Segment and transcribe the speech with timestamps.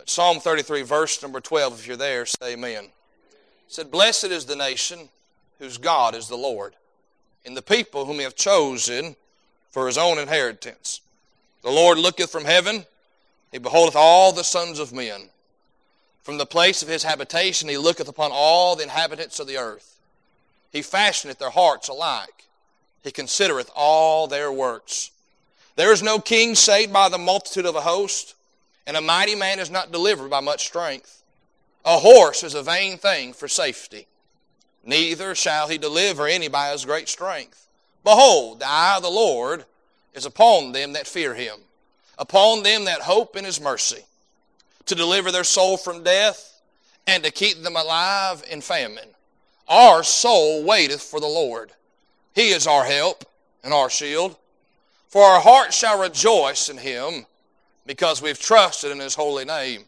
[0.00, 2.84] But Psalm 33, verse number 12, if you're there, say amen.
[2.84, 2.90] It
[3.68, 5.10] said, Blessed is the nation
[5.58, 6.74] whose God is the Lord,
[7.44, 9.14] and the people whom he hath chosen
[9.70, 11.02] for his own inheritance.
[11.60, 12.86] The Lord looketh from heaven,
[13.52, 15.28] he beholdeth all the sons of men.
[16.22, 20.00] From the place of his habitation he looketh upon all the inhabitants of the earth.
[20.72, 22.46] He fashioneth their hearts alike.
[23.04, 25.10] He considereth all their works.
[25.76, 28.34] There is no king saved by the multitude of a host,
[28.86, 31.22] and a mighty man is not delivered by much strength.
[31.84, 34.06] A horse is a vain thing for safety,
[34.84, 37.68] neither shall he deliver any by his great strength.
[38.04, 39.64] Behold, the eye of the Lord
[40.14, 41.56] is upon them that fear him,
[42.18, 44.04] upon them that hope in his mercy,
[44.86, 46.60] to deliver their soul from death
[47.06, 49.08] and to keep them alive in famine.
[49.68, 51.72] Our soul waiteth for the Lord.
[52.34, 53.24] He is our help
[53.62, 54.36] and our shield.
[55.08, 57.26] For our heart shall rejoice in him
[57.90, 59.82] because we've trusted in his holy name.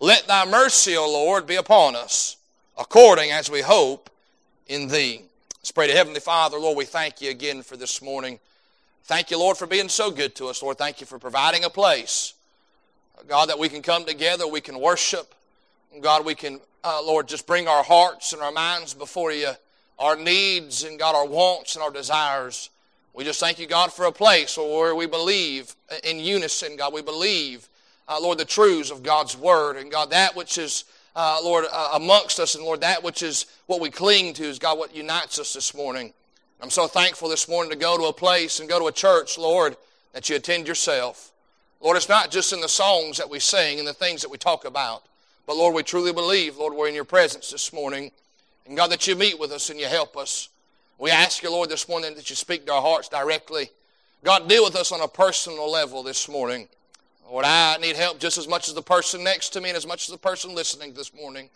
[0.00, 2.36] Let thy mercy, O Lord, be upon us,
[2.76, 4.10] according as we hope
[4.66, 5.22] in thee.
[5.60, 6.58] Let's pray to Heavenly Father.
[6.58, 8.40] Lord, we thank you again for this morning.
[9.04, 10.64] Thank you, Lord, for being so good to us.
[10.64, 12.34] Lord, thank you for providing a place,
[13.28, 15.32] God, that we can come together, we can worship.
[16.00, 19.52] God, we can, uh, Lord, just bring our hearts and our minds before you,
[19.96, 22.68] our needs and, God, our wants and our desires.
[23.18, 25.74] We just thank you, God, for a place where we believe
[26.04, 26.92] in unison, God.
[26.92, 27.68] We believe,
[28.06, 29.76] uh, Lord, the truths of God's Word.
[29.76, 30.84] And, God, that which is,
[31.16, 34.60] uh, Lord, uh, amongst us, and, Lord, that which is what we cling to is,
[34.60, 36.14] God, what unites us this morning.
[36.60, 39.36] I'm so thankful this morning to go to a place and go to a church,
[39.36, 39.76] Lord,
[40.12, 41.32] that you attend yourself.
[41.80, 44.38] Lord, it's not just in the songs that we sing and the things that we
[44.38, 45.02] talk about,
[45.44, 48.12] but Lord, we truly believe, Lord, we're in your presence this morning.
[48.64, 50.50] And God, that you meet with us and you help us.
[50.98, 53.70] We ask you, Lord, this morning that you speak to our hearts directly.
[54.24, 56.66] God, deal with us on a personal level this morning.
[57.30, 59.86] Lord, I need help just as much as the person next to me and as
[59.86, 61.48] much as the person listening this morning.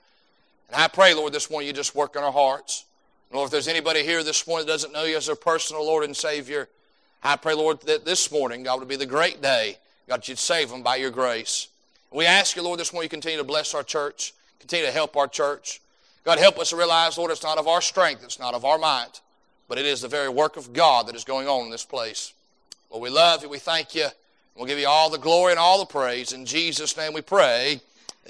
[0.69, 2.85] And I pray, Lord, this morning you just work on our hearts.
[3.33, 6.05] Lord, if there's anybody here this morning that doesn't know you as their personal Lord
[6.05, 6.69] and Savior,
[7.24, 9.79] I pray, Lord, that this morning, God, would be the great day.
[10.09, 11.69] God, you'd save them by your grace.
[12.13, 15.17] We ask you, Lord, this morning you continue to bless our church, continue to help
[15.17, 15.80] our church.
[16.24, 18.79] God, help us to realize, Lord, it's not of our strength, it's not of our
[18.79, 19.20] might,
[19.68, 22.33] but it is the very work of God that is going on in this place.
[22.90, 24.08] Well, we love you, we thank you,
[24.56, 26.33] we'll give you all the glory and all the praise.
[26.33, 27.80] In Jesus' name we pray.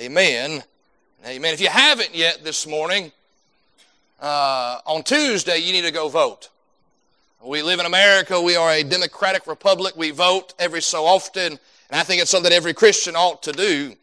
[0.00, 0.62] Amen.
[1.26, 1.54] Amen.
[1.54, 3.12] If you haven't yet this morning,
[4.20, 6.48] uh, on Tuesday, you need to go vote.
[7.44, 8.41] We live in America.
[8.41, 9.97] We are a democratic republic.
[9.97, 11.59] We vote every so often.
[11.91, 13.97] And I think it's something that every Christian ought to do.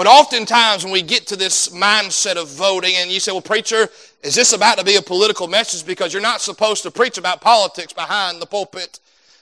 [0.00, 3.86] But oftentimes when we get to this mindset of voting and you say, well, preacher,
[4.22, 5.86] is this about to be a political message?
[5.86, 8.98] Because you're not supposed to preach about politics behind the pulpit.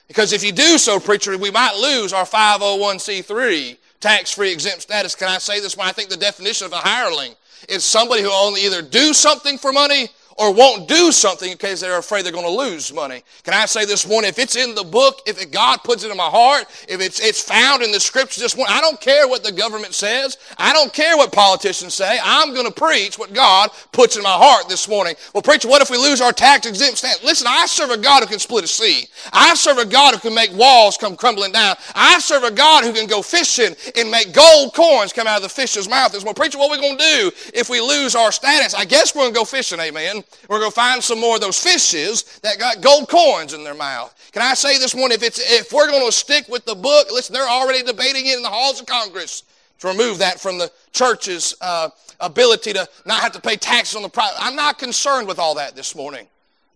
[0.09, 5.15] Because if you do so, preacher, we might lose our 501c3 tax-free exempt status.
[5.15, 5.77] Can I say this?
[5.77, 7.35] When I think the definition of a hireling
[7.69, 10.09] is somebody who only either do something for money
[10.39, 13.23] or won't do something because they're afraid they're going to lose money.
[13.43, 16.17] Can I say this morning, if it's in the book, if God puts it in
[16.17, 19.43] my heart, if it's, it's found in the scriptures this morning, I don't care what
[19.43, 20.37] the government says.
[20.57, 22.17] I don't care what politicians say.
[22.23, 25.15] I'm going to preach what God puts in my heart this morning.
[25.33, 27.21] Well, preacher, what if we lose our tax exempt status?
[27.21, 29.07] Listen, I serve a God who can split a sea.
[29.33, 31.75] I serve a God who can make walls come crumbling down.
[31.95, 35.43] I serve a God who can go fishing and make gold coins come out of
[35.43, 36.13] the fish's mouth.
[36.13, 38.73] This morning, preacher, what are we going to do if we lose our status?
[38.73, 40.23] I guess we're going to go fishing, amen.
[40.47, 43.75] We're going to find some more of those fishes that got gold coins in their
[43.75, 44.13] mouth.
[44.31, 45.11] Can I say this one?
[45.11, 48.37] if, it's, if we're going to stick with the book, listen, they're already debating it
[48.37, 49.43] in the halls of Congress
[49.79, 54.01] to remove that from the church's uh, ability to not have to pay taxes on
[54.01, 54.33] the.
[54.39, 56.27] I'm not concerned with all that this morning.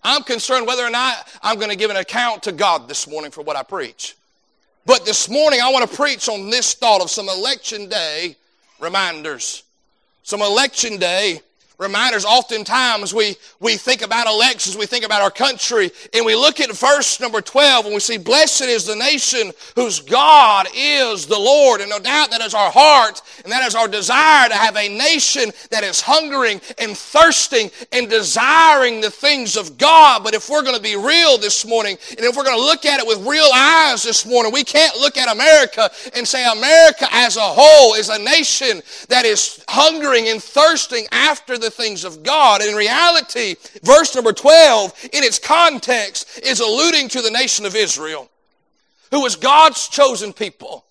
[0.03, 3.31] I'm concerned whether or not I'm going to give an account to God this morning
[3.31, 4.15] for what I preach.
[4.85, 8.35] But this morning, I want to preach on this thought of some election day
[8.79, 9.63] reminders.
[10.23, 11.41] Some election day
[11.83, 12.25] reminders.
[12.25, 16.75] Oftentimes we, we think about elections, we think about our country, and we look at
[16.75, 21.81] verse number 12 and we see, Blessed is the nation whose God is the Lord.
[21.81, 24.89] And no doubt that is our heart and that is our desire to have a
[24.89, 30.23] nation that is hungering and thirsting and desiring the things of God.
[30.23, 32.85] But if we're going to be real this morning, and if we're going to look
[32.85, 37.07] at it with real eyes this morning, we can't look at America and say America
[37.11, 42.23] as a whole is a nation that is hungering and thirsting after the things of
[42.23, 42.61] God.
[42.63, 48.29] In reality, verse number 12, in its context, is alluding to the nation of Israel,
[49.11, 50.85] who was God's chosen people,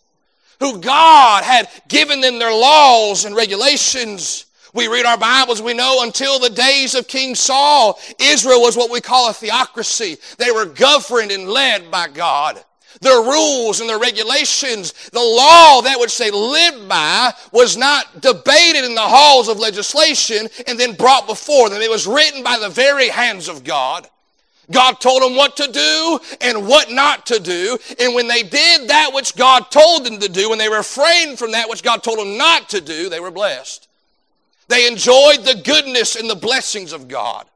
[0.60, 4.46] who God had given them their laws and regulations.
[4.74, 8.90] We read our Bibles, we know until the days of King Saul, Israel was what
[8.90, 10.16] we call a theocracy.
[10.38, 12.62] They were governed and led by God.
[13.00, 18.84] Their rules and their regulations, the law that which they lived by was not debated
[18.84, 21.82] in the halls of legislation and then brought before them.
[21.82, 24.08] It was written by the very hands of God.
[24.70, 27.78] God told them what to do and what not to do.
[27.98, 31.52] And when they did that which God told them to do, when they refrained from
[31.52, 33.88] that which God told them not to do, they were blessed.
[34.68, 37.46] They enjoyed the goodness and the blessings of God.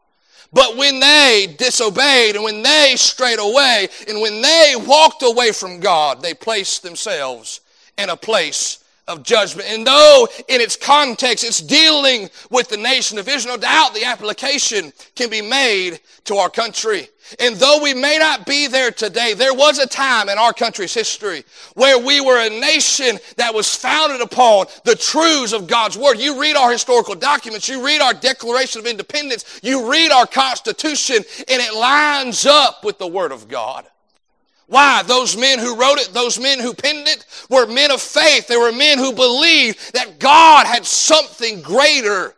[0.53, 5.81] But when they disobeyed and when they strayed away and when they walked away from
[5.81, 7.61] God, they placed themselves
[7.99, 9.69] in a place of judgment.
[9.71, 14.05] And though in its context it's dealing with the nation of Israel, no doubt the
[14.05, 17.09] application can be made to our country.
[17.41, 20.95] And though we may not be there today, there was a time in our country's
[20.95, 21.45] history
[21.75, 26.19] where we were a nation that was founded upon the truths of God's Word.
[26.19, 31.17] You read our historical documents, you read our Declaration of Independence, you read our Constitution,
[31.17, 33.87] and it lines up with the Word of God.
[34.67, 35.03] Why?
[35.05, 38.49] Those men who wrote it, those men who penned it, were men of faith.
[38.49, 42.35] They were men who believed that God had something greater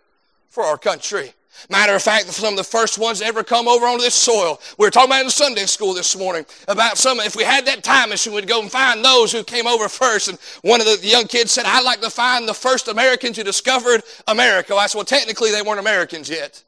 [0.49, 1.33] for our country.
[1.71, 4.61] Matter of fact, some of the first ones to ever come over onto this soil.
[4.79, 7.83] We were talking about in Sunday school this morning about some, if we had that
[7.83, 10.29] time machine, we'd go and find those who came over first.
[10.29, 13.45] And one of the young kids said, I'd like to find the first Americans who
[13.45, 14.75] discovered America.
[14.75, 16.63] I said, well, technically they weren't Americans yet.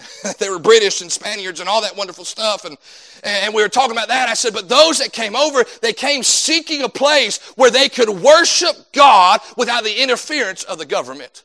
[0.38, 2.64] they were British and Spaniards and all that wonderful stuff.
[2.64, 2.76] And,
[3.22, 4.28] and we were talking about that.
[4.28, 8.08] I said, but those that came over, they came seeking a place where they could
[8.08, 11.44] worship God without the interference of the government,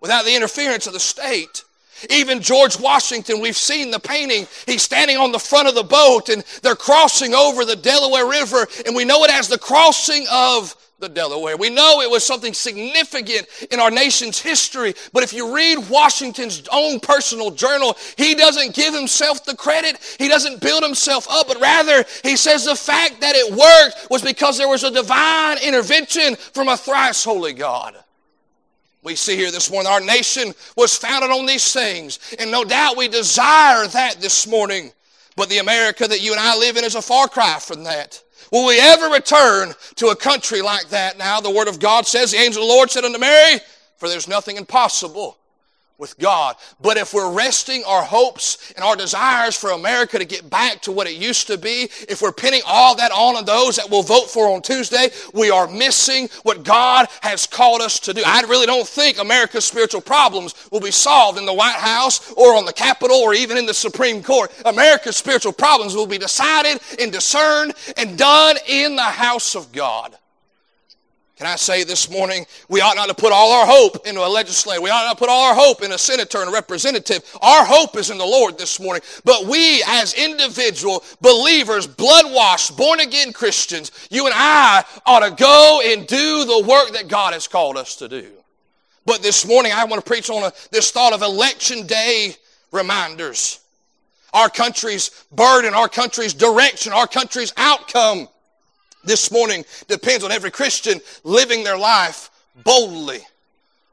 [0.00, 1.64] without the interference of the state.
[2.10, 4.46] Even George Washington, we've seen the painting.
[4.66, 8.68] He's standing on the front of the boat and they're crossing over the Delaware River,
[8.86, 11.56] and we know it as the crossing of the Delaware.
[11.56, 16.66] We know it was something significant in our nation's history, but if you read Washington's
[16.72, 19.98] own personal journal, he doesn't give himself the credit.
[20.18, 24.22] He doesn't build himself up, but rather he says the fact that it worked was
[24.22, 27.94] because there was a divine intervention from a thrice holy God.
[29.04, 32.96] We see here this morning our nation was founded on these things, and no doubt
[32.96, 34.92] we desire that this morning.
[35.36, 38.20] But the America that you and I live in is a far cry from that.
[38.52, 41.40] Will we ever return to a country like that now?
[41.40, 43.60] The Word of God says, the angel of the Lord said unto Mary,
[43.96, 45.37] For there's nothing impossible
[45.98, 46.56] with God.
[46.80, 50.92] But if we're resting our hopes and our desires for America to get back to
[50.92, 54.30] what it used to be, if we're pinning all that on those that will vote
[54.30, 58.22] for on Tuesday, we are missing what God has called us to do.
[58.24, 62.54] I really don't think America's spiritual problems will be solved in the White House or
[62.54, 64.52] on the Capitol or even in the Supreme Court.
[64.64, 70.16] America's spiritual problems will be decided and discerned and done in the house of God.
[71.38, 74.26] Can I say this morning, we ought not to put all our hope into a
[74.26, 74.82] legislator.
[74.82, 77.22] We ought not to put all our hope in a senator and a representative.
[77.40, 79.02] Our hope is in the Lord this morning.
[79.24, 85.30] But we, as individual believers, blood washed, born again Christians, you and I ought to
[85.30, 88.32] go and do the work that God has called us to do.
[89.06, 92.34] But this morning, I want to preach on a, this thought of election day
[92.72, 93.60] reminders.
[94.34, 98.26] Our country's burden, our country's direction, our country's outcome
[99.08, 102.30] this morning depends on every Christian living their life
[102.64, 103.20] boldly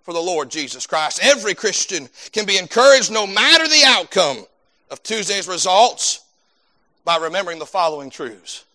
[0.04, 1.20] for the Lord Jesus Christ.
[1.24, 4.46] Every Christian can be encouraged no matter the outcome
[4.92, 6.24] of Tuesday's results
[7.04, 8.66] by remembering the following truths.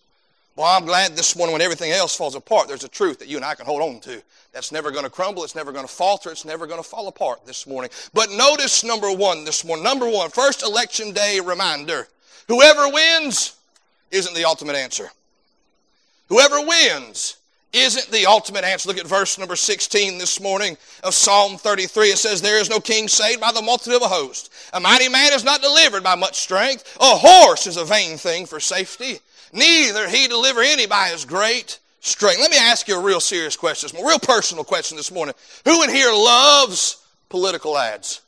[0.57, 3.37] Well, I'm glad this morning when everything else falls apart, there's a truth that you
[3.37, 4.21] and I can hold on to.
[4.51, 5.45] That's never going to crumble.
[5.45, 6.29] It's never going to falter.
[6.29, 7.89] It's never going to fall apart this morning.
[8.13, 9.83] But notice number one this morning.
[9.83, 12.09] Number one, first election day reminder.
[12.49, 13.55] Whoever wins
[14.11, 15.09] isn't the ultimate answer.
[16.31, 17.35] Whoever wins
[17.73, 18.87] isn't the ultimate answer.
[18.87, 22.07] Look at verse number 16 this morning of Psalm 33.
[22.07, 24.49] It says, There is no king saved by the multitude of a host.
[24.71, 26.97] A mighty man is not delivered by much strength.
[27.01, 29.19] A horse is a vain thing for safety.
[29.51, 32.39] Neither he deliver any by his great strength.
[32.39, 35.35] Let me ask you a real serious question, a real personal question this morning.
[35.65, 38.21] Who in here loves political ads?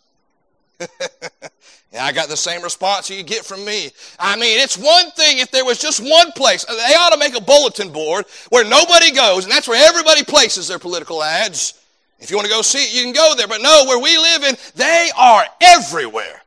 [1.94, 3.92] Yeah, I got the same response you get from me.
[4.18, 6.66] I mean, it's one thing if there was just one place.
[6.66, 10.68] They ought to make a bulletin board where nobody goes, and that's where everybody places
[10.68, 11.80] their political ads.
[12.20, 13.48] If you want to go see it, you can go there.
[13.48, 16.42] But no, where we live in, they are everywhere.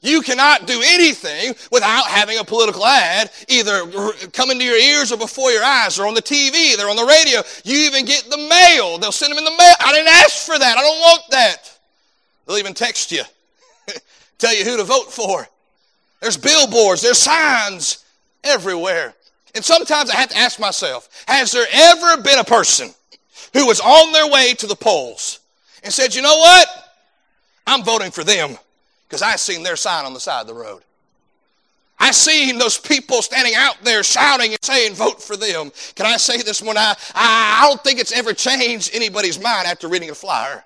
[0.00, 3.84] You cannot do anything without having a political ad either
[4.32, 7.04] coming to your ears or before your eyes or on the TV, they're on the
[7.04, 7.42] radio.
[7.64, 8.96] You even get the mail.
[8.96, 9.74] They'll send them in the mail.
[9.78, 10.78] I didn't ask for that.
[10.78, 11.78] I don't want that.
[12.46, 13.24] They'll even text you
[14.40, 15.46] tell you who to vote for.
[16.20, 18.04] There's billboards, there's signs
[18.44, 19.14] everywhere.
[19.54, 22.90] And sometimes I have to ask myself, has there ever been a person
[23.52, 25.40] who was on their way to the polls
[25.82, 26.68] and said, you know what?
[27.66, 28.56] I'm voting for them
[29.08, 30.82] because I seen their sign on the side of the road.
[31.98, 35.70] I seen those people standing out there shouting and saying, vote for them.
[35.96, 36.82] Can I say this morning?
[36.82, 40.64] I, I don't think it's ever changed anybody's mind after reading a flyer.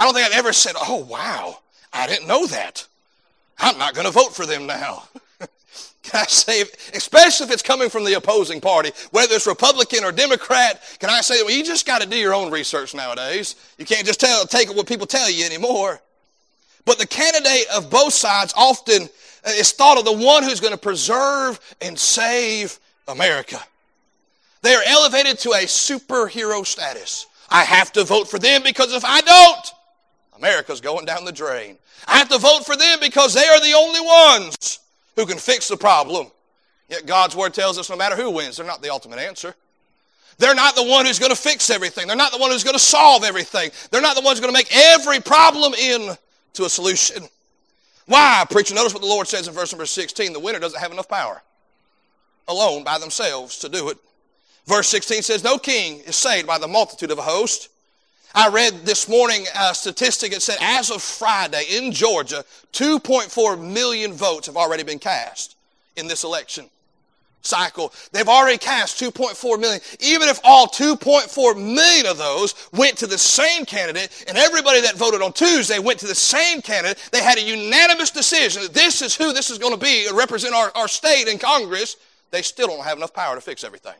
[0.00, 1.60] I don't think I've ever said, oh, wow,
[1.92, 2.86] I didn't know that.
[3.58, 5.04] I'm not going to vote for them now.
[6.06, 6.62] Can I say,
[6.94, 11.20] especially if it's coming from the opposing party, whether it's Republican or Democrat, can I
[11.20, 13.56] say, well, you just got to do your own research nowadays.
[13.76, 16.00] You can't just tell, take what people tell you anymore.
[16.84, 19.08] But the candidate of both sides often
[19.44, 23.58] uh, is thought of the one who's going to preserve and save America.
[24.62, 27.26] They are elevated to a superhero status.
[27.50, 29.72] I have to vote for them because if I don't,
[30.36, 31.78] America's going down the drain.
[32.06, 34.80] I have to vote for them because they are the only ones
[35.16, 36.30] who can fix the problem.
[36.88, 39.54] Yet God's Word tells us no matter who wins, they're not the ultimate answer.
[40.38, 42.06] They're not the one who's going to fix everything.
[42.06, 43.70] They're not the one who's going to solve everything.
[43.90, 47.24] They're not the one who's going to make every problem into a solution.
[48.04, 48.74] Why, preacher?
[48.74, 50.32] Notice what the Lord says in verse number 16.
[50.32, 51.42] The winner doesn't have enough power
[52.46, 53.96] alone by themselves to do it.
[54.66, 57.70] Verse 16 says, No king is saved by the multitude of a host.
[58.38, 64.12] I read this morning a statistic that said as of Friday in Georgia, 2.4 million
[64.12, 65.56] votes have already been cast
[65.96, 66.68] in this election
[67.40, 67.94] cycle.
[68.12, 69.80] They've already cast 2.4 million.
[70.00, 74.96] Even if all 2.4 million of those went to the same candidate and everybody that
[74.96, 79.00] voted on Tuesday went to the same candidate, they had a unanimous decision that this
[79.00, 81.96] is who this is going to be represent our, our state in Congress,
[82.32, 83.96] they still don't have enough power to fix everything.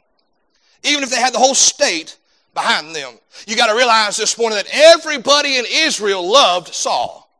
[0.85, 2.19] Even if they had the whole state
[2.56, 3.12] behind them.
[3.46, 7.30] You got to realize this morning that everybody in Israel loved Saul.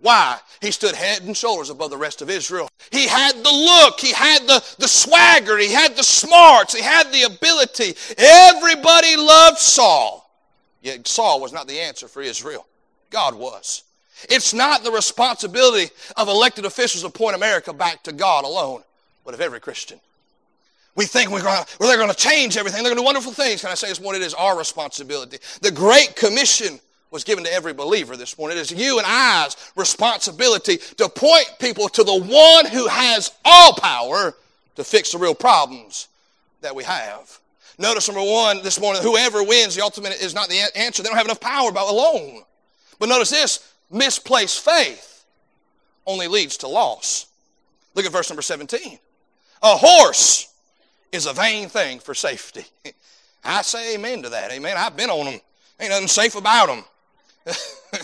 [0.00, 0.38] Why?
[0.60, 2.68] He stood head and shoulders above the rest of Israel.
[2.90, 7.12] He had the look, he had the, the swagger, he had the smarts, he had
[7.12, 7.94] the ability.
[8.16, 10.30] Everybody loved Saul.
[10.82, 12.66] Yet Saul was not the answer for Israel.
[13.10, 13.82] God was.
[14.28, 18.82] It's not the responsibility of elected officials to point America back to God alone,
[19.24, 20.00] but of every Christian.
[20.96, 22.82] We think we're going they're going to change everything.
[22.82, 23.62] They're going to do wonderful things.
[23.62, 24.22] Can I say this morning?
[24.22, 25.38] It is our responsibility.
[25.60, 26.78] The Great Commission
[27.10, 28.58] was given to every believer this morning.
[28.58, 33.72] It is you and I's responsibility to point people to the one who has all
[33.74, 34.34] power
[34.76, 36.08] to fix the real problems
[36.60, 37.38] that we have.
[37.78, 41.02] Notice number one this morning, whoever wins the ultimate is not the answer.
[41.02, 42.42] They don't have enough power by alone.
[42.98, 45.24] But notice this, misplaced faith
[46.06, 47.26] only leads to loss.
[47.94, 48.98] Look at verse number 17.
[49.62, 50.52] A horse
[51.14, 52.64] is a vain thing for safety.
[53.44, 54.50] I say amen to that.
[54.50, 54.76] Amen.
[54.76, 55.40] I've been on them.
[55.78, 56.84] Ain't nothing safe about them.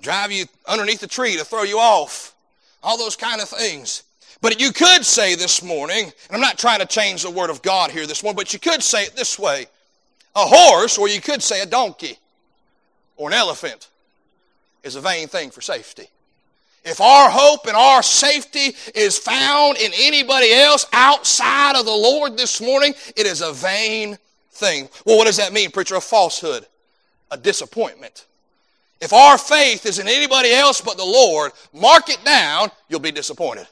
[0.00, 2.34] Drive you underneath the tree to throw you off.
[2.82, 4.04] All those kind of things.
[4.40, 7.60] But you could say this morning, and I'm not trying to change the word of
[7.60, 9.66] God here this morning, but you could say it this way.
[10.36, 12.16] A horse, or you could say a donkey,
[13.16, 13.88] or an elephant,
[14.84, 16.06] is a vain thing for safety.
[16.84, 22.36] If our hope and our safety is found in anybody else outside of the Lord
[22.36, 24.16] this morning, it is a vain
[24.52, 24.88] thing.
[25.04, 25.96] Well, what does that mean, preacher?
[25.96, 26.66] A falsehood,
[27.30, 28.26] a disappointment.
[29.00, 33.12] If our faith is in anybody else but the Lord, mark it down, you'll be
[33.12, 33.68] disappointed.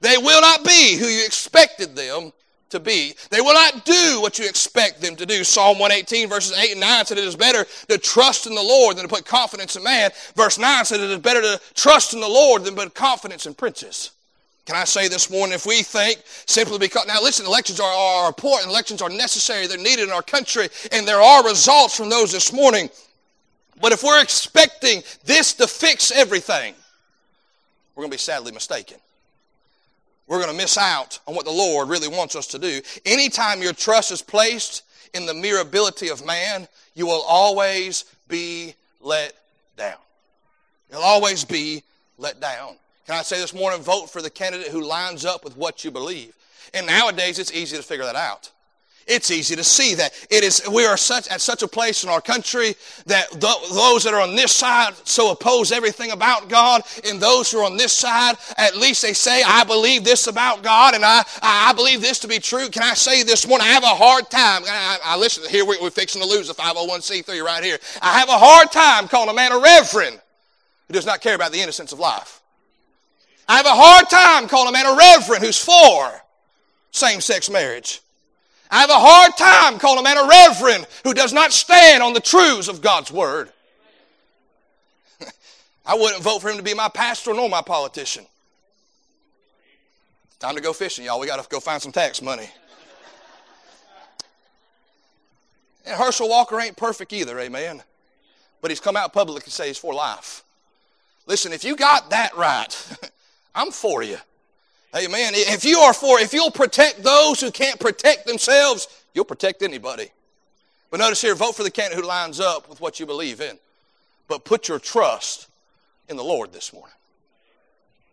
[0.00, 2.32] They will not be who you expected them
[2.74, 3.14] to be.
[3.30, 5.42] They will not do what you expect them to do.
[5.42, 8.96] Psalm 118 verses 8 and 9 said it is better to trust in the Lord
[8.96, 10.10] than to put confidence in man.
[10.36, 13.54] Verse 9 said it is better to trust in the Lord than put confidence in
[13.54, 14.10] princes.
[14.66, 18.28] Can I say this morning, if we think simply because, now listen, elections are, are
[18.28, 22.32] important, elections are necessary, they're needed in our country, and there are results from those
[22.32, 22.88] this morning.
[23.80, 26.74] But if we're expecting this to fix everything,
[27.94, 28.96] we're going to be sadly mistaken
[30.26, 32.80] we're going to miss out on what the Lord really wants us to do.
[33.04, 38.74] Anytime your trust is placed in the mere ability of man, you will always be
[39.00, 39.34] let
[39.76, 39.98] down.
[40.90, 41.82] You'll always be
[42.18, 42.76] let down.
[43.06, 45.90] Can I say this morning, vote for the candidate who lines up with what you
[45.90, 46.34] believe.
[46.72, 48.50] And nowadays, it's easy to figure that out.
[49.06, 52.10] It's easy to see that it is, we are such, at such a place in
[52.10, 52.74] our country
[53.06, 57.50] that th- those that are on this side so oppose everything about God, and those
[57.50, 61.04] who are on this side, at least they say, I believe this about God, and
[61.04, 62.68] I, I believe this to be true.
[62.70, 64.62] Can I say this morning, I have a hard time.
[64.66, 67.78] I, I listen, here we, we're fixing to lose a 501c3 right here.
[68.00, 70.20] I have a hard time calling a man a reverend
[70.88, 72.40] who does not care about the innocence of life.
[73.48, 76.22] I have a hard time calling a man a reverend who's for
[76.90, 78.00] same sex marriage.
[78.74, 82.12] I have a hard time calling a man a reverend who does not stand on
[82.12, 83.52] the truths of God's Word.
[85.86, 88.26] I wouldn't vote for him to be my pastor nor my politician.
[90.40, 91.20] Time to go fishing, y'all.
[91.20, 92.50] We got to go find some tax money.
[95.86, 97.82] And Herschel Walker ain't perfect either, amen.
[98.60, 100.42] But he's come out publicly and say he's for life.
[101.26, 102.74] Listen, if you got that right,
[103.54, 104.16] I'm for you.
[104.96, 105.32] Amen.
[105.34, 110.10] If you are for, if you'll protect those who can't protect themselves, you'll protect anybody.
[110.90, 113.58] But notice here, vote for the candidate who lines up with what you believe in.
[114.28, 115.48] But put your trust
[116.08, 116.94] in the Lord this morning.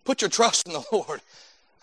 [0.05, 1.21] Put your trust in the Lord.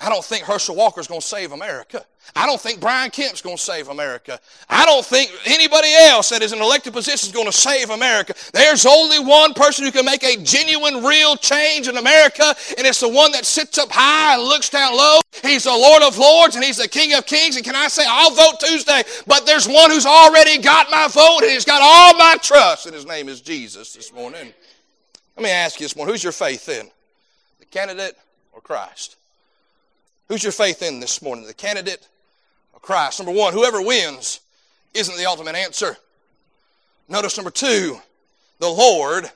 [0.01, 2.05] I don't think Herschel Walker's going to save America.
[2.37, 4.39] I don't think Brian Kemp's going to save America.
[4.69, 8.35] I don't think anybody else that is in elected position is going to save America.
[8.53, 13.01] There's only one person who can make a genuine, real change in America, and it's
[13.01, 15.19] the one that sits up high and looks down low.
[15.43, 17.57] He's the Lord of Lords and He's the King of Kings.
[17.57, 21.41] And can I say, I'll vote Tuesday, but there's one who's already got my vote
[21.43, 24.53] and He's got all my trust, and His name is Jesus this morning.
[25.37, 26.89] Let me ask you this morning who's your faith in?
[27.59, 28.17] The candidate
[28.53, 29.18] or Christ?
[30.29, 31.47] Who's your faith in this morning?
[31.47, 32.07] The candidate
[32.73, 33.19] or Christ?
[33.19, 34.41] Number one, whoever wins
[34.95, 35.97] isn't the ultimate answer.
[37.09, 37.99] Notice number two,
[38.59, 39.31] the Lord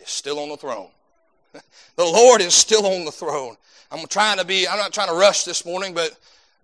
[0.00, 0.88] is still on the throne.
[1.52, 3.56] the Lord is still on the throne.
[3.92, 6.16] I'm trying to be, I'm not trying to rush this morning, but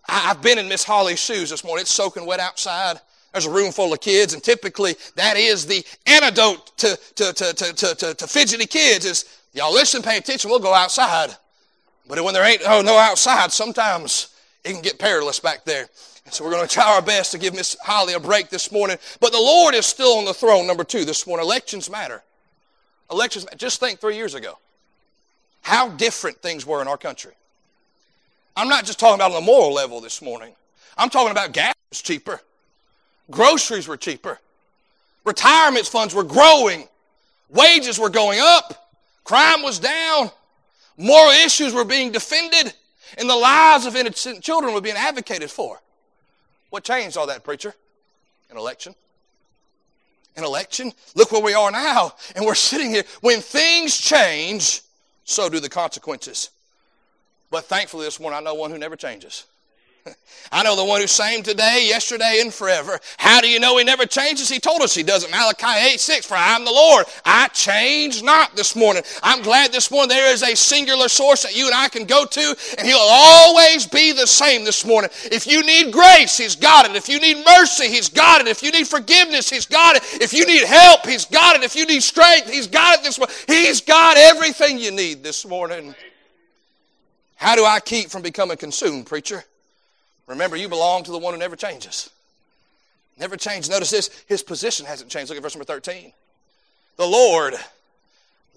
[0.09, 1.83] I've been in Miss Holly's shoes this morning.
[1.83, 3.01] It's soaking wet outside.
[3.33, 7.55] There's a room full of kids, and typically that is the antidote to, to, to,
[7.55, 11.35] to, to, to fidgety kids is y'all listen, pay attention, we'll go outside.
[12.07, 14.35] But when there ain't oh, no outside, sometimes
[14.65, 15.89] it can get perilous back there.
[16.25, 18.73] And so we're going to try our best to give Miss Holly a break this
[18.73, 18.97] morning.
[19.21, 21.45] But the Lord is still on the throne, number two, this morning.
[21.45, 22.23] Elections matter.
[23.11, 24.59] Elections, just think three years ago.
[25.63, 27.33] How different things were in our country.
[28.57, 30.55] I'm not just talking about on the moral level this morning.
[30.97, 32.41] I'm talking about gas was cheaper.
[33.31, 34.39] Groceries were cheaper.
[35.25, 36.87] Retirement funds were growing.
[37.49, 38.91] Wages were going up.
[39.25, 40.31] Crime was down.
[40.97, 42.73] Moral issues were being defended,
[43.19, 45.81] and the lives of innocent children were being advocated for.
[46.71, 47.75] What changed all that, preacher?
[48.51, 48.95] An election.
[50.37, 50.93] An election?
[51.15, 53.05] Look where we are now, and we're sitting here.
[53.21, 54.83] When things change,
[55.25, 56.51] so do the consequences.
[57.51, 59.45] But thankfully, this morning, I know one who never changes.
[60.53, 63.01] I know the one who's same today, yesterday, and forever.
[63.17, 64.49] How do you know he never changes?
[64.49, 65.31] He told us he doesn't.
[65.31, 67.07] Malachi 8 6, for I am the Lord.
[67.25, 69.03] I change not this morning.
[69.23, 72.25] I'm glad this morning there is a singular source that you and I can go
[72.25, 75.11] to, and he'll always be the same this morning.
[75.25, 76.95] If you need grace, he's got it.
[76.95, 78.47] If you need mercy, he's got it.
[78.47, 80.03] If you need forgiveness, he's got it.
[80.21, 81.62] If you need help, he's got it.
[81.62, 83.35] If you need strength, he's got it this morning.
[83.47, 85.95] He's got everything you need this morning.
[87.37, 89.45] How do I keep from becoming consumed, preacher?
[90.27, 92.11] Remember, you belong to the one who never changes.
[93.19, 93.71] Never changed.
[93.71, 95.31] Notice this his position hasn't changed.
[95.31, 96.13] Look at verse number 13.
[96.97, 97.55] The Lord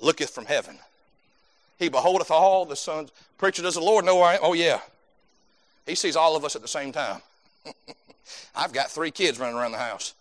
[0.02, 0.78] looketh from heaven.
[1.78, 3.12] He beholdeth all the sons.
[3.38, 4.40] Preacher, does the Lord know where I am?
[4.42, 4.80] Oh, yeah.
[5.86, 7.22] He sees all of us at the same time.
[8.56, 10.14] I've got three kids running around the house.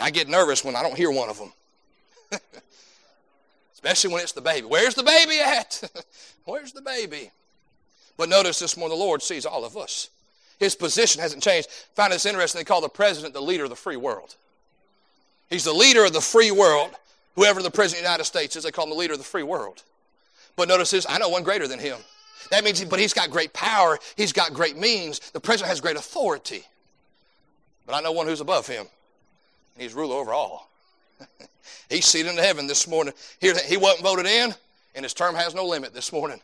[0.00, 1.52] I get nervous when I don't hear one of them.
[3.74, 4.66] Especially when it's the baby.
[4.66, 5.82] Where's the baby at?
[6.44, 7.30] Where's the baby?
[8.16, 10.08] But notice this morning, the Lord sees all of us.
[10.58, 11.68] His position hasn't changed.
[11.68, 12.60] I find this interesting.
[12.60, 14.36] They call the president the leader of the free world.
[15.50, 16.90] He's the leader of the free world.
[17.34, 19.24] Whoever the president of the United States is, they call him the leader of the
[19.24, 19.82] free world.
[20.56, 21.98] But notice this I know one greater than him.
[22.50, 25.18] That means, but he's got great power, he's got great means.
[25.30, 26.64] The president has great authority.
[27.86, 28.86] But I know one who's above him.
[29.76, 30.70] He's ruler over all.
[31.88, 33.14] he's seated in heaven this morning.
[33.40, 34.54] Here, he wasn't voted in,
[34.94, 36.40] and his term has no limit this morning.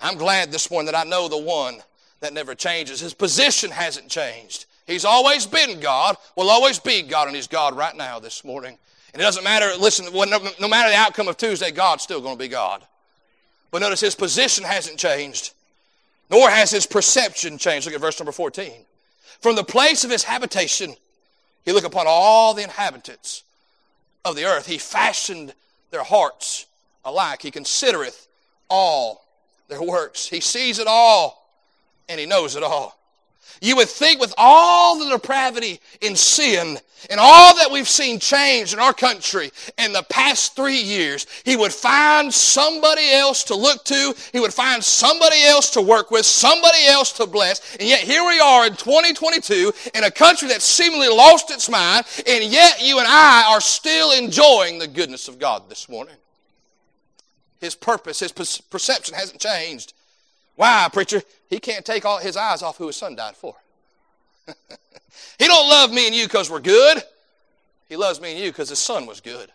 [0.00, 1.80] I'm glad this morning that I know the one
[2.20, 3.00] that never changes.
[3.00, 4.66] His position hasn't changed.
[4.86, 8.78] He's always been God, will always be God, and He's God right now this morning.
[9.12, 12.38] And it doesn't matter, listen, no matter the outcome of Tuesday, God's still going to
[12.38, 12.82] be God.
[13.70, 15.52] But notice His position hasn't changed,
[16.30, 17.86] nor has His perception changed.
[17.86, 18.72] Look at verse number 14.
[19.40, 20.94] From the place of His habitation,
[21.64, 23.42] He looked upon all the inhabitants
[24.24, 24.66] of the earth.
[24.66, 25.52] He fashioned
[25.90, 26.66] their hearts
[27.04, 27.42] alike.
[27.42, 28.28] He considereth
[28.68, 29.24] all
[29.68, 30.26] their works.
[30.28, 31.45] He sees it all
[32.08, 32.96] and He knows it all.
[33.60, 38.72] You would think with all the depravity in sin and all that we've seen change
[38.72, 43.84] in our country in the past three years, he would find somebody else to look
[43.84, 44.14] to.
[44.32, 47.76] He would find somebody else to work with, somebody else to bless.
[47.76, 52.04] And yet here we are in 2022 in a country that seemingly lost its mind,
[52.26, 56.16] and yet you and I are still enjoying the goodness of God this morning.
[57.58, 59.94] His purpose, his perception hasn't changed.
[60.56, 61.22] Why, preacher?
[61.48, 63.54] He can't take all his eyes off who his son died for.
[65.38, 67.02] he don't love me and you because we're good.
[67.88, 69.50] He loves me and you because his son was good.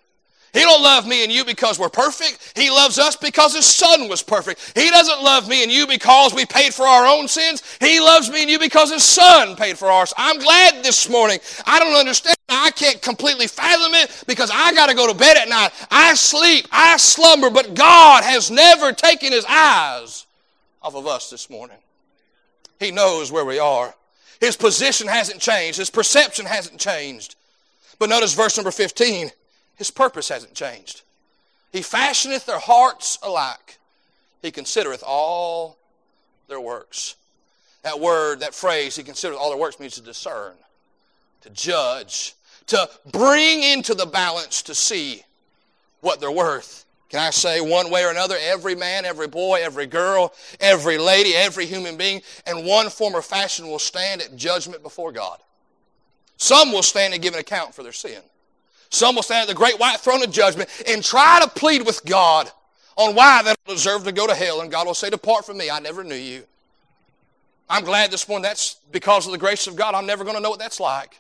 [0.54, 2.54] He don't love me and you because we're perfect.
[2.58, 4.78] He loves us because his son was perfect.
[4.78, 7.64] He doesn't love me and you because we paid for our own sins.
[7.80, 10.14] He loves me and you because his son paid for ours.
[10.18, 11.40] I'm glad this morning.
[11.66, 12.36] I don't understand.
[12.50, 15.72] I can't completely fathom it because I got to go to bed at night.
[15.90, 16.68] I sleep.
[16.70, 20.26] I slumber, but God has never taken his eyes
[20.82, 21.78] off of us this morning.
[22.80, 23.94] He knows where we are.
[24.40, 25.78] His position hasn't changed.
[25.78, 27.36] His perception hasn't changed.
[28.00, 29.32] But notice verse number 15.
[29.76, 31.04] His purpose hasn't changed.
[31.72, 33.78] He fashioneth their hearts alike.
[34.42, 35.78] He considereth all
[36.48, 37.16] their works.
[37.84, 40.54] That word, that phrase, he considereth all their works means to discern,
[41.42, 42.34] to judge,
[42.68, 45.24] to bring into the balance to see
[46.02, 46.86] what they're worth.
[47.12, 51.36] Can I say one way or another, every man, every boy, every girl, every lady,
[51.36, 55.38] every human being, in one form or fashion will stand at judgment before God.
[56.38, 58.22] Some will stand and give an account for their sin.
[58.92, 62.06] Some will stand at the great white throne of judgment and try to plead with
[62.06, 62.50] God
[62.96, 64.62] on why they don't deserve to go to hell.
[64.62, 66.44] And God will say, Depart from me, I never knew you.
[67.70, 69.96] I'm glad this morning that's because of the grace of God.
[69.96, 71.20] I'm never going to know what that's like.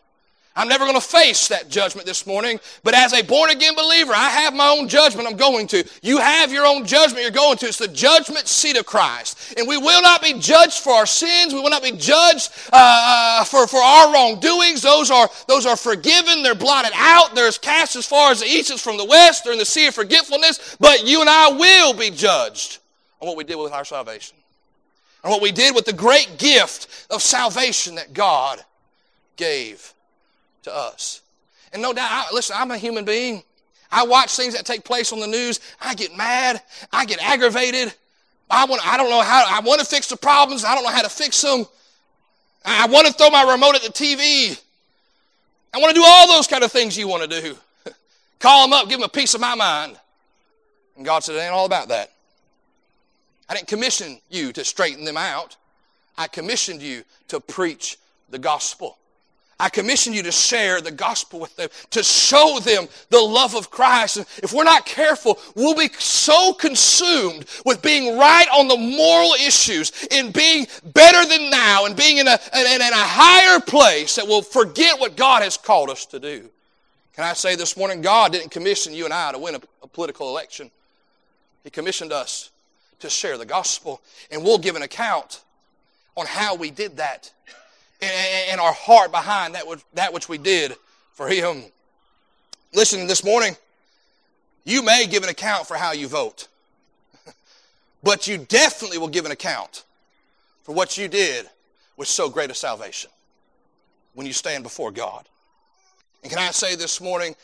[0.53, 4.11] I'm never going to face that judgment this morning, but as a born again believer,
[4.13, 5.87] I have my own judgment I'm going to.
[6.01, 7.67] You have your own judgment you're going to.
[7.67, 9.53] It's the judgment seat of Christ.
[9.57, 11.53] And we will not be judged for our sins.
[11.53, 14.81] We will not be judged uh, uh, for, for our wrongdoings.
[14.81, 16.43] Those are, those are forgiven.
[16.43, 17.33] They're blotted out.
[17.33, 19.45] They're cast as far as the east is from the west.
[19.45, 20.75] They're in the sea of forgetfulness.
[20.81, 22.79] But you and I will be judged
[23.21, 24.35] on what we did with our salvation.
[25.23, 28.59] And what we did with the great gift of salvation that God
[29.37, 29.93] gave
[30.63, 31.21] to us.
[31.73, 33.43] And no doubt, I, listen, I'm a human being.
[33.91, 35.59] I watch things that take place on the news.
[35.81, 36.61] I get mad.
[36.91, 37.93] I get aggravated.
[38.49, 38.85] I want.
[38.85, 39.45] I don't know how.
[39.47, 40.63] I want to fix the problems.
[40.63, 41.65] I don't know how to fix them.
[42.63, 44.59] I want to throw my remote at the TV.
[45.73, 47.57] I want to do all those kind of things you want to do.
[48.39, 49.97] Call them up, give them a piece of my mind.
[50.97, 52.11] And God said, it ain't all about that.
[53.49, 55.55] I didn't commission you to straighten them out.
[56.17, 57.97] I commissioned you to preach
[58.29, 58.97] the gospel.
[59.61, 63.69] I commission you to share the gospel with them, to show them the love of
[63.69, 64.17] Christ.
[64.41, 70.07] If we're not careful, we'll be so consumed with being right on the moral issues,
[70.09, 74.25] in being better than now, and being in a, in, in a higher place that
[74.25, 76.49] we'll forget what God has called us to do.
[77.13, 79.87] Can I say this morning, God didn't commission you and I to win a, a
[79.87, 80.71] political election.
[81.63, 82.49] He commissioned us
[82.99, 85.43] to share the gospel, and we'll give an account
[86.17, 87.31] on how we did that
[88.01, 90.75] and our heart behind that which, that which we did
[91.13, 91.63] for Him.
[92.73, 93.55] Listen, this morning,
[94.63, 96.47] you may give an account for how you vote,
[98.03, 99.83] but you definitely will give an account
[100.63, 101.47] for what you did
[101.97, 103.09] with so great a salvation
[104.13, 105.27] when you stand before God.
[106.23, 107.35] And can I say this morning,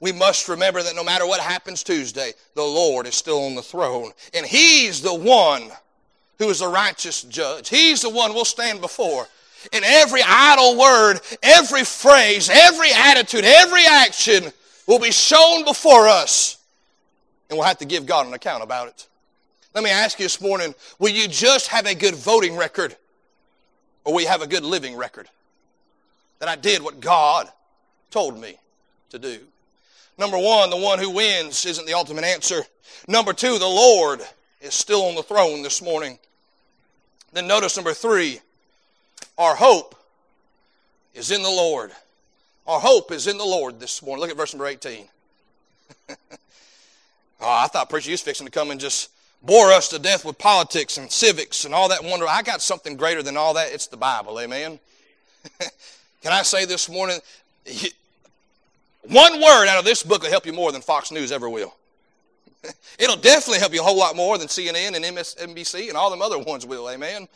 [0.00, 3.62] we must remember that no matter what happens Tuesday, the Lord is still on the
[3.62, 4.12] throne.
[4.34, 5.70] And He's the one
[6.38, 7.68] who is the righteous judge.
[7.68, 9.28] He's the one we'll stand before.
[9.72, 14.52] And every idle word, every phrase, every attitude, every action
[14.86, 16.58] will be shown before us.
[17.48, 19.06] And we'll have to give God an account about it.
[19.74, 22.96] Let me ask you this morning will you just have a good voting record
[24.04, 25.28] or will you have a good living record?
[26.38, 27.48] That I did what God
[28.10, 28.56] told me
[29.10, 29.40] to do.
[30.16, 32.62] Number one, the one who wins isn't the ultimate answer.
[33.08, 34.20] Number two, the Lord
[34.60, 36.18] is still on the throne this morning.
[37.32, 38.40] Then notice number three,
[39.38, 39.94] our hope
[41.14, 41.92] is in the Lord.
[42.66, 44.20] Our hope is in the Lord this morning.
[44.20, 45.06] Look at verse number 18.
[46.10, 46.16] oh,
[47.40, 49.10] I thought preacher you was fixing to come and just
[49.42, 52.26] bore us to death with politics and civics and all that wonder.
[52.28, 53.72] I got something greater than all that.
[53.72, 54.40] It's the Bible.
[54.40, 54.78] Amen.
[56.22, 57.18] Can I say this morning?
[59.02, 61.74] One word out of this book will help you more than Fox News ever will.
[62.98, 66.22] It'll definitely help you a whole lot more than CNN and MSNBC and all them
[66.22, 66.88] other ones will.
[66.88, 67.28] Amen.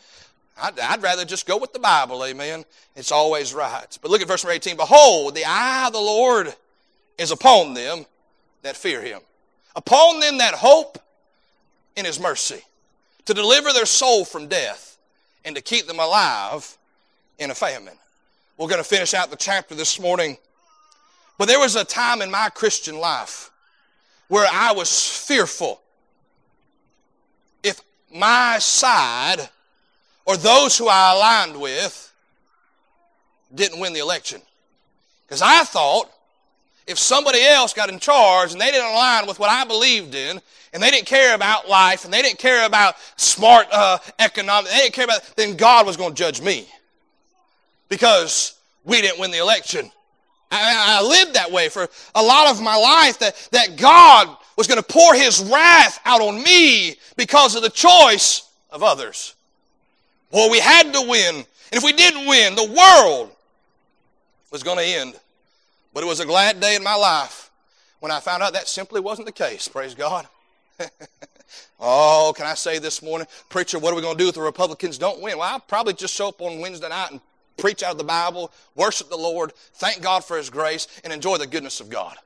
[0.61, 2.65] I'd, I'd, rather just go with the Bible, amen.
[2.95, 3.97] It's always right.
[4.01, 4.77] But look at verse number 18.
[4.77, 6.53] Behold, the eye of the Lord
[7.17, 8.05] is upon them
[8.61, 9.21] that fear him,
[9.75, 10.99] upon them that hope
[11.95, 12.61] in his mercy,
[13.25, 14.97] to deliver their soul from death
[15.45, 16.77] and to keep them alive
[17.37, 17.97] in a famine.
[18.57, 20.37] We're going to finish out the chapter this morning.
[21.37, 23.51] But there was a time in my Christian life
[24.27, 25.81] where I was fearful
[27.63, 27.81] if
[28.13, 29.49] my side
[30.29, 32.13] or those who I aligned with
[33.55, 34.39] didn't win the election.
[35.25, 36.07] Because I thought
[36.85, 40.39] if somebody else got in charge and they didn't align with what I believed in,
[40.71, 44.81] and they didn't care about life, and they didn't care about smart uh, economics, they
[44.81, 46.67] didn't care about, then God was going to judge me
[47.87, 49.89] because we didn't win the election.
[50.51, 54.67] I, I lived that way for a lot of my life that, that God was
[54.67, 59.33] going to pour his wrath out on me because of the choice of others.
[60.31, 61.35] Well, we had to win.
[61.35, 63.31] And if we didn't win, the world
[64.51, 65.15] was going to end.
[65.93, 67.49] But it was a glad day in my life
[67.99, 69.67] when I found out that simply wasn't the case.
[69.67, 70.27] Praise God.
[71.79, 74.41] Oh, can I say this morning, preacher, what are we going to do if the
[74.41, 75.37] Republicans don't win?
[75.37, 77.21] Well, I'll probably just show up on Wednesday night and
[77.57, 81.37] preach out of the Bible, worship the Lord, thank God for His grace, and enjoy
[81.37, 82.17] the goodness of God.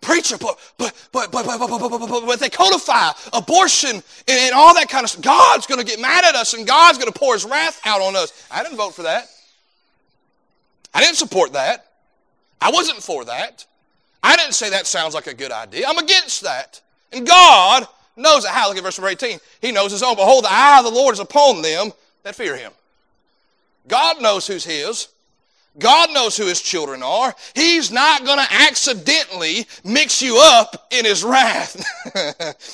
[0.00, 4.54] Preacher, but, but, but, but, but, but, but, but, but, they codify abortion and, and
[4.54, 5.24] all that kind of stuff.
[5.24, 8.00] God's going to get mad at us and God's going to pour His wrath out
[8.00, 8.46] on us.
[8.50, 9.26] I didn't vote for that.
[10.92, 11.86] I didn't support that.
[12.60, 13.66] I wasn't for that.
[14.22, 15.86] I didn't say that sounds like a good idea.
[15.86, 16.80] I'm against that.
[17.12, 18.50] And God knows it.
[18.50, 18.68] How?
[18.68, 19.38] Look at verse number 18.
[19.60, 20.16] He knows his own.
[20.16, 22.72] Behold, the eye of the Lord is upon them that fear him.
[23.86, 25.08] God knows who's his.
[25.78, 27.34] God knows who his children are.
[27.54, 31.84] He's not going to accidentally mix you up in his wrath.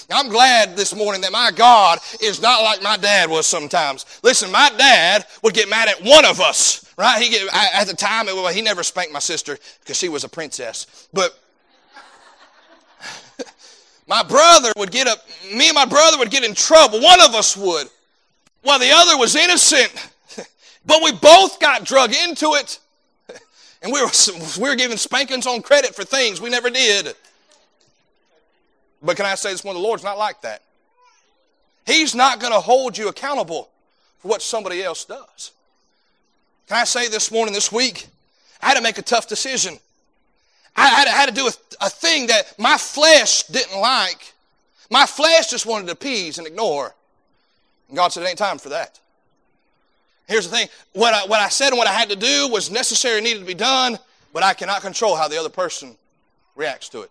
[0.10, 4.04] I'm glad this morning that my God is not like my dad was sometimes.
[4.22, 7.22] Listen, my dad would get mad at one of us, right?
[7.22, 10.28] He get, at the time, well, he never spanked my sister because she was a
[10.28, 11.08] princess.
[11.14, 11.38] But
[14.06, 15.20] my brother would get up,
[15.54, 17.00] me and my brother would get in trouble.
[17.00, 17.88] One of us would,
[18.62, 19.90] while the other was innocent.
[20.86, 22.78] But we both got drug into it.
[23.82, 24.10] And we were,
[24.60, 27.14] we were giving spankings on credit for things we never did.
[29.02, 29.74] But can I say this one?
[29.74, 30.62] The Lord's not like that.
[31.86, 33.70] He's not going to hold you accountable
[34.18, 35.52] for what somebody else does.
[36.68, 38.06] Can I say this morning, this week,
[38.62, 39.78] I had to make a tough decision.
[40.76, 41.52] I had to, had to do a,
[41.86, 44.34] a thing that my flesh didn't like.
[44.90, 46.94] My flesh just wanted to appease and ignore.
[47.88, 49.00] And God said, it ain't time for that.
[50.30, 52.70] Here's the thing what I, what I said and what I had to do was
[52.70, 53.98] necessary, needed to be done,
[54.32, 55.96] but I cannot control how the other person
[56.54, 57.10] reacts to it,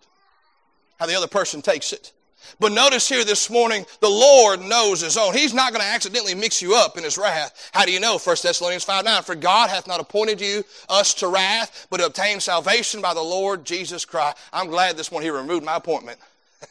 [0.98, 2.12] how the other person takes it.
[2.58, 5.34] But notice here this morning, the Lord knows his own.
[5.34, 7.70] He's not going to accidentally mix you up in his wrath.
[7.72, 8.16] How do you know?
[8.16, 9.22] 1 Thessalonians 5 9.
[9.22, 13.22] For God hath not appointed you, us to wrath, but to obtain salvation by the
[13.22, 14.38] Lord Jesus Christ.
[14.50, 16.18] I'm glad this morning he removed my appointment.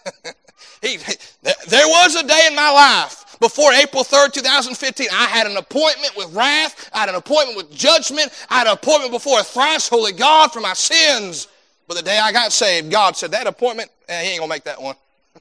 [0.82, 0.98] he,
[1.44, 6.15] there was a day in my life before April 3rd, 2015, I had an appointment
[6.17, 6.89] with wrath.
[6.93, 8.32] I had an appointment with judgment.
[8.49, 11.47] I had an appointment before a thrice holy God for my sins.
[11.88, 14.56] But the day I got saved, God said, that appointment, eh, he ain't going to
[14.56, 14.95] make that one.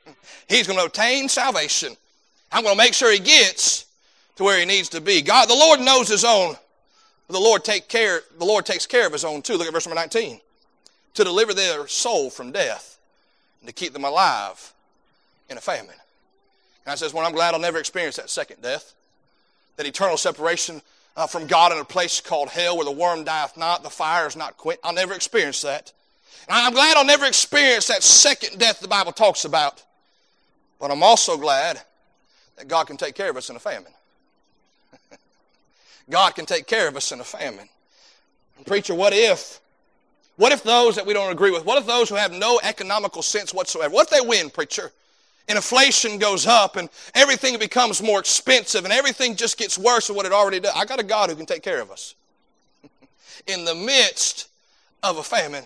[0.48, 1.96] He's going to obtain salvation.
[2.52, 3.86] I'm going to make sure he gets
[4.36, 5.20] to where he needs to be.
[5.20, 6.56] God, the Lord knows his own.
[7.28, 9.56] The Lord take care, the Lord takes care of his own too.
[9.56, 10.40] Look at verse number 19.
[11.14, 12.98] To deliver their soul from death
[13.60, 14.72] and to keep them alive
[15.50, 15.94] in a famine.
[16.88, 18.94] And I says, well, I'm glad I'll never experience that second death,
[19.76, 20.80] that eternal separation
[21.18, 24.26] uh, from God in a place called hell where the worm dieth not, the fire
[24.26, 24.80] is not quenched.
[24.82, 25.92] I'll never experience that.
[26.48, 29.84] And I'm glad I'll never experience that second death the Bible talks about.
[30.80, 31.78] But I'm also glad
[32.56, 33.92] that God can take care of us in a famine.
[36.08, 37.68] God can take care of us in a famine.
[38.56, 39.60] And preacher, what if?
[40.36, 41.66] What if those that we don't agree with?
[41.66, 43.92] What if those who have no economical sense whatsoever?
[43.92, 44.90] What if they win, preacher?
[45.48, 50.16] And inflation goes up and everything becomes more expensive and everything just gets worse than
[50.16, 50.72] what it already does.
[50.76, 52.14] I got a God who can take care of us.
[53.46, 54.48] In the midst
[55.02, 55.64] of a famine.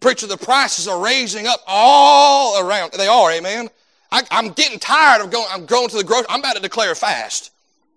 [0.00, 2.92] Preacher, the prices are raising up all around.
[2.92, 3.70] They are, amen.
[4.10, 6.26] I, am getting tired of going, I'm going to the grocery.
[6.28, 7.52] I'm about to declare a fast.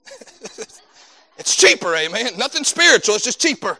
[1.38, 2.38] it's cheaper, amen.
[2.38, 3.78] Nothing spiritual, it's just cheaper.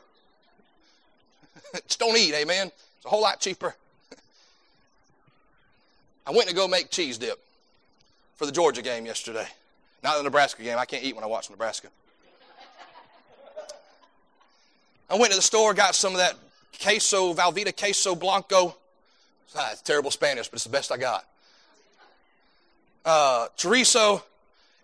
[1.88, 2.68] just don't eat, amen.
[2.68, 3.76] It's a whole lot cheaper.
[6.28, 7.45] I went to go make cheese dip
[8.36, 9.48] for the Georgia game yesterday.
[10.04, 10.78] Not the Nebraska game.
[10.78, 11.88] I can't eat when I watch Nebraska.
[15.10, 16.36] I went to the store, got some of that
[16.82, 18.76] queso, Velveeta queso blanco.
[19.56, 21.26] Ah, it's terrible Spanish, but it's the best I got.
[23.06, 24.22] Uh, chorizo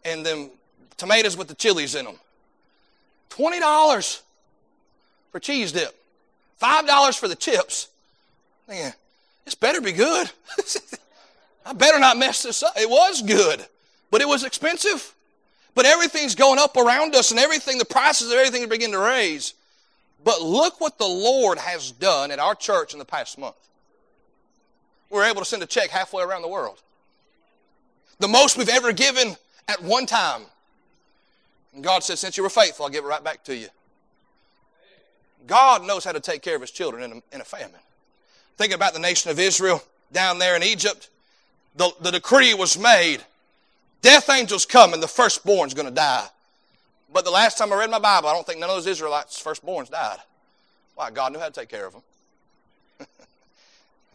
[0.05, 0.51] and then
[0.97, 2.15] tomatoes with the chilies in them.
[3.31, 4.21] $20
[5.31, 5.95] for cheese dip.
[6.61, 7.87] $5 for the chips.
[8.67, 8.93] Man,
[9.45, 10.29] this better be good.
[11.65, 12.73] I better not mess this up.
[12.77, 13.65] It was good,
[14.09, 15.13] but it was expensive.
[15.73, 19.53] But everything's going up around us and everything, the prices of everything beginning to raise.
[20.23, 23.55] But look what the Lord has done at our church in the past month.
[25.09, 26.81] We were able to send a check halfway around the world.
[28.19, 29.35] The most we've ever given
[29.67, 30.43] at one time.
[31.73, 33.67] And God said, Since you were faithful, I'll give it right back to you.
[35.47, 37.79] God knows how to take care of his children in a, in a famine.
[38.57, 41.09] Think about the nation of Israel down there in Egypt
[41.75, 43.21] the, the decree was made.
[44.01, 46.27] Death angels come and the firstborn's going to die.
[47.13, 49.41] But the last time I read my Bible, I don't think none of those Israelites'
[49.41, 50.19] firstborns died.
[50.95, 51.11] Why?
[51.11, 52.01] God knew how to take care of them.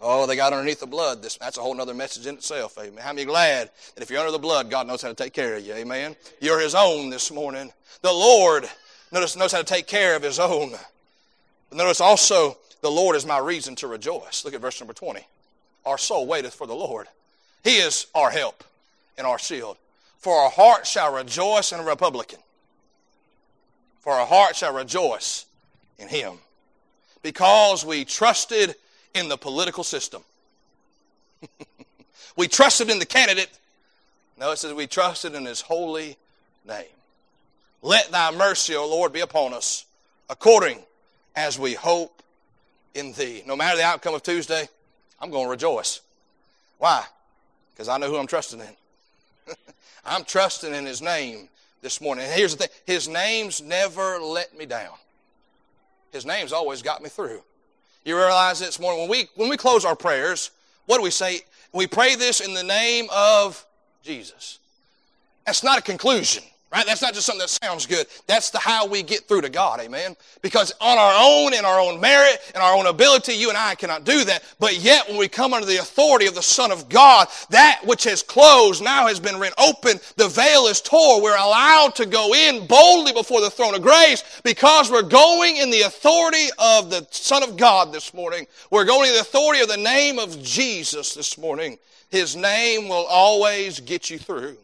[0.00, 1.22] oh, they got underneath the blood.
[1.22, 2.78] This, that's a whole other message in itself.
[2.78, 3.02] Amen.
[3.02, 5.56] How many glad that if you're under the blood, God knows how to take care
[5.56, 5.74] of you?
[5.74, 6.16] Amen.
[6.40, 7.72] You're His own this morning.
[8.02, 8.68] The Lord
[9.12, 10.72] notice, knows how to take care of His own.
[11.68, 14.44] But notice also, the Lord is my reason to rejoice.
[14.44, 15.26] Look at verse number 20.
[15.84, 17.08] Our soul waiteth for the Lord.
[17.66, 18.62] He is our help
[19.18, 19.76] and our shield.
[20.18, 22.38] For our heart shall rejoice in a Republican.
[23.98, 25.46] For our heart shall rejoice
[25.98, 26.34] in him.
[27.22, 28.76] Because we trusted
[29.16, 30.22] in the political system.
[32.36, 33.50] we trusted in the candidate.
[34.38, 36.16] No, it says we trusted in his holy
[36.68, 36.84] name.
[37.82, 39.86] Let thy mercy, O Lord, be upon us,
[40.30, 40.78] according
[41.34, 42.22] as we hope
[42.94, 43.42] in thee.
[43.44, 44.68] No matter the outcome of Tuesday,
[45.20, 46.00] I'm going to rejoice.
[46.78, 47.04] Why?
[47.76, 49.54] Because I know who I'm trusting in.
[50.06, 51.50] I'm trusting in his name
[51.82, 52.24] this morning.
[52.24, 54.94] And here's the thing his name's never let me down.
[56.10, 57.42] His name's always got me through.
[58.04, 60.50] You realize this morning when we when we close our prayers,
[60.86, 61.40] what do we say?
[61.72, 63.66] We pray this in the name of
[64.02, 64.58] Jesus.
[65.44, 66.44] That's not a conclusion.
[66.76, 66.84] Right?
[66.84, 68.06] That's not just something that sounds good.
[68.26, 69.80] That's the how we get through to God.
[69.80, 70.14] Amen.
[70.42, 73.74] Because on our own, in our own merit, in our own ability, you and I
[73.76, 74.44] cannot do that.
[74.60, 78.04] But yet, when we come under the authority of the Son of God, that which
[78.04, 79.98] has closed now has been rent open.
[80.16, 81.22] The veil is torn.
[81.22, 85.70] We're allowed to go in boldly before the throne of grace because we're going in
[85.70, 88.46] the authority of the Son of God this morning.
[88.70, 91.78] We're going in the authority of the name of Jesus this morning.
[92.10, 94.58] His name will always get you through.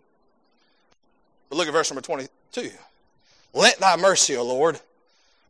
[1.52, 2.70] But look at verse number 22.
[3.52, 4.80] Let thy mercy, O Lord,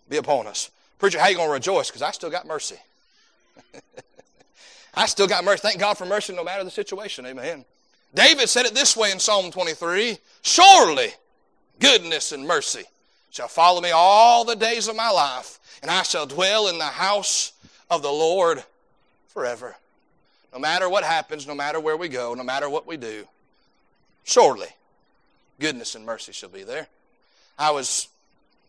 [0.09, 0.69] be upon us.
[0.99, 1.91] Preacher, how you going to rejoice?
[1.91, 2.75] Because I still got mercy.
[4.95, 5.61] I still got mercy.
[5.63, 7.25] Thank God for mercy no matter the situation.
[7.25, 7.65] Amen.
[8.17, 11.11] David said it this way in Psalm 23 Surely
[11.79, 12.83] goodness and mercy
[13.31, 16.85] shall follow me all the days of my life, and I shall dwell in the
[16.85, 17.53] house
[17.89, 18.65] of the Lord
[19.29, 19.77] forever.
[20.53, 23.25] No matter what happens, no matter where we go, no matter what we do,
[24.25, 24.67] surely
[25.59, 26.89] goodness and mercy shall be there.
[27.59, 28.09] I was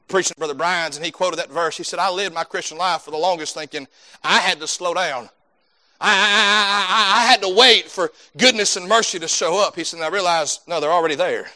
[0.08, 1.78] preaching Brother Bryan's, and he quoted that verse.
[1.78, 3.88] He said, I lived my Christian life for the longest thinking
[4.24, 5.30] I had to slow down.
[6.00, 9.76] I, I, I, I had to wait for goodness and mercy to show up.
[9.76, 11.48] He said, and I realized, no, they're already there.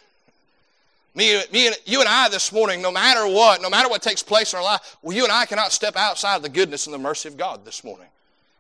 [1.16, 4.54] Me, me you and I this morning, no matter what, no matter what takes place
[4.54, 7.28] in our life, well, you and I cannot step outside the goodness and the mercy
[7.28, 8.08] of God this morning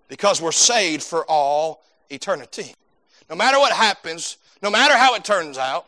[0.07, 2.73] because we're saved for all eternity.
[3.29, 5.85] No matter what happens, no matter how it turns out,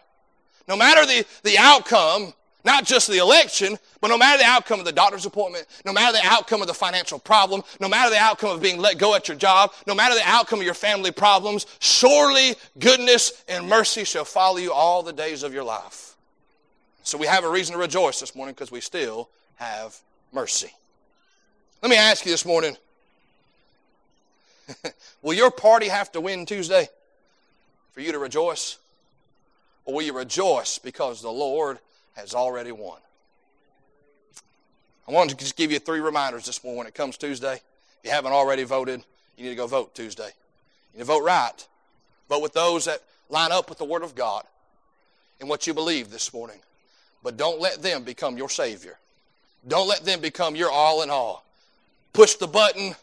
[0.70, 2.32] no matter the, the outcome,
[2.64, 6.16] not just the election, but no matter the outcome of the doctor's appointment, no matter
[6.16, 9.28] the outcome of the financial problem, no matter the outcome of being let go at
[9.28, 14.24] your job, no matter the outcome of your family problems, surely goodness and mercy shall
[14.24, 16.16] follow you all the days of your life.
[17.02, 19.98] So we have a reason to rejoice this morning because we still have
[20.32, 20.72] mercy.
[21.82, 22.78] Let me ask you this morning
[25.24, 26.88] will your party have to win Tuesday
[27.92, 28.78] for you to rejoice?
[29.90, 31.80] You rejoice because the Lord
[32.16, 33.00] has already won?
[35.08, 37.56] I wanted to just give you three reminders this morning when it comes Tuesday.
[37.56, 39.04] If you haven't already voted,
[39.38, 40.30] you need to go vote Tuesday.
[40.94, 41.68] You need to vote right.
[42.30, 44.44] Vote with those that line up with the Word of God
[45.40, 46.60] and what you believe this morning.
[47.24, 48.98] But don't let them become your Savior.
[49.68, 51.44] Don't let them become your all in all.
[52.14, 52.96] Push the button,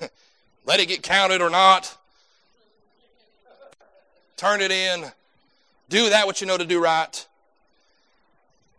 [0.66, 1.96] let it get counted or not.
[4.36, 5.04] Turn it in.
[5.90, 7.26] Do that what you know to do right.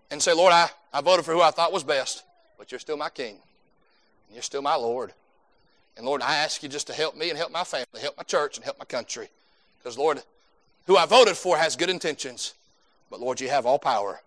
[0.10, 2.24] And say, Lord, I, I voted for who I thought was best,
[2.58, 3.36] but you're still my king.
[4.28, 5.14] And you're still my Lord.
[5.98, 8.24] And Lord, I ask you just to help me and help my family, help my
[8.24, 9.30] church, and help my country.
[9.78, 10.24] Because, Lord,
[10.88, 12.54] who I voted for has good intentions.
[13.10, 14.22] But, Lord, you have all power.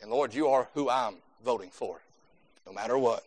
[0.00, 2.00] And, Lord, you are who I'm voting for,
[2.66, 3.24] no matter what.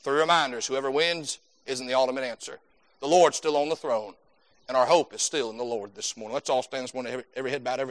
[0.00, 2.58] Three reminders whoever wins isn't the ultimate answer.
[3.00, 4.14] The Lord's still on the throne,
[4.68, 6.34] and our hope is still in the Lord this morning.
[6.34, 7.88] Let's all stand this morning, every, every head bowed, every